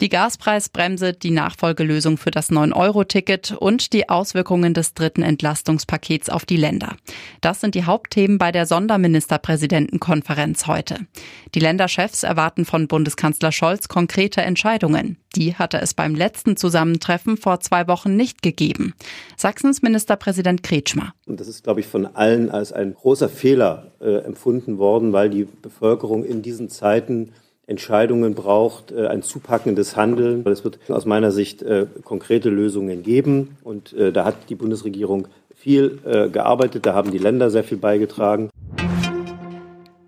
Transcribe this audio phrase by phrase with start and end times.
[0.00, 6.56] Die Gaspreisbremse, die Nachfolgelösung für das 9-Euro-Ticket und die Auswirkungen des dritten Entlastungspakets auf die
[6.56, 6.96] Länder.
[7.40, 11.06] Das sind die Hauptthemen bei der Sonderministerpräsidentenkonferenz heute.
[11.54, 15.18] Die Länderchefs erwarten von Bundeskanzler Scholz konkrete Entscheidungen.
[15.36, 18.94] Die hatte es beim letzten Zusammentreffen vor zwei Wochen nicht gegeben.
[19.36, 21.14] Sachsens Ministerpräsident Kretschmer.
[21.26, 25.30] Und das ist, glaube ich, von allen als ein großer Fehler äh, empfunden worden, weil
[25.30, 27.32] die Bevölkerung in diesen Zeiten
[27.72, 30.46] Entscheidungen braucht, äh, ein zupackendes Handeln.
[30.46, 33.56] Es wird aus meiner Sicht äh, konkrete Lösungen geben.
[33.64, 35.26] Und äh, da hat die Bundesregierung
[35.56, 36.00] viel
[36.32, 38.50] gearbeitet, da haben die Länder sehr viel beigetragen.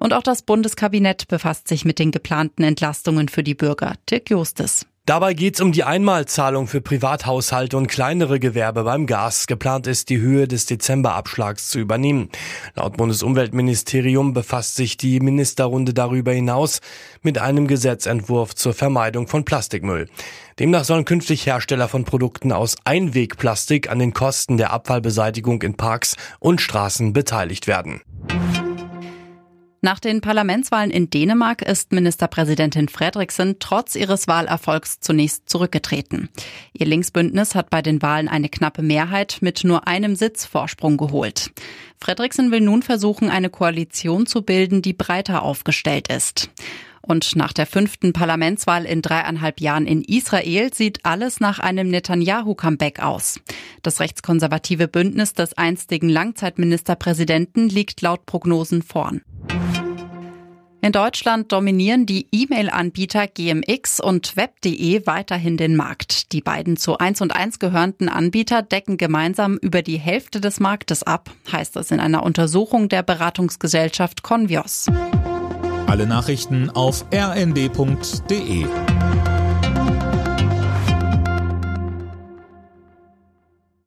[0.00, 3.92] Und auch das Bundeskabinett befasst sich mit den geplanten Entlastungen für die Bürger.
[4.10, 4.84] Dirk Justes.
[5.06, 9.46] Dabei geht es um die Einmalzahlung für Privathaushalte und kleinere Gewerbe beim Gas.
[9.46, 12.30] Geplant ist, die Höhe des Dezemberabschlags zu übernehmen.
[12.74, 16.80] Laut Bundesumweltministerium befasst sich die Ministerrunde darüber hinaus
[17.20, 20.08] mit einem Gesetzentwurf zur Vermeidung von Plastikmüll.
[20.58, 26.16] Demnach sollen künftig Hersteller von Produkten aus Einwegplastik an den Kosten der Abfallbeseitigung in Parks
[26.38, 28.00] und Straßen beteiligt werden.
[29.84, 36.30] Nach den Parlamentswahlen in Dänemark ist Ministerpräsidentin Fredriksen trotz ihres Wahlerfolgs zunächst zurückgetreten.
[36.72, 41.50] Ihr Linksbündnis hat bei den Wahlen eine knappe Mehrheit mit nur einem Sitz Vorsprung geholt.
[42.00, 46.48] Fredriksen will nun versuchen, eine Koalition zu bilden, die breiter aufgestellt ist.
[47.02, 53.00] Und nach der fünften Parlamentswahl in dreieinhalb Jahren in Israel sieht alles nach einem Netanyahu-Comeback
[53.00, 53.38] aus.
[53.82, 59.20] Das rechtskonservative Bündnis des einstigen Langzeitministerpräsidenten liegt laut Prognosen vorn.
[60.84, 66.30] In Deutschland dominieren die E-Mail-Anbieter GMX und Web.de weiterhin den Markt.
[66.32, 71.02] Die beiden zu 1 und 1 gehörenden Anbieter decken gemeinsam über die Hälfte des Marktes
[71.02, 74.84] ab, heißt es in einer Untersuchung der Beratungsgesellschaft Convios.
[75.86, 78.66] Alle Nachrichten auf rnd.de